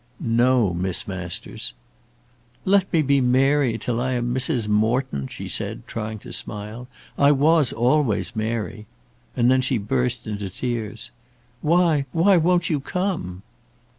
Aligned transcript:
"No, 0.19 0.73
Miss 0.73 1.07
Masters." 1.07 1.75
"Let 2.65 2.91
me 2.91 3.03
be 3.03 3.21
Mary 3.21 3.77
till 3.77 4.01
I 4.01 4.13
am 4.13 4.33
Mrs. 4.33 4.67
Morton," 4.67 5.27
she 5.27 5.47
said, 5.47 5.85
trying 5.85 6.17
to 6.25 6.33
smile. 6.33 6.87
"I 7.19 7.31
was 7.31 7.71
always 7.71 8.35
Mary." 8.35 8.87
And 9.37 9.51
then 9.51 9.61
she 9.61 9.77
burst 9.77 10.25
into 10.25 10.49
tears. 10.49 11.11
"Why, 11.61 12.07
why 12.13 12.35
won't 12.37 12.67
you 12.67 12.79
come?" 12.79 13.43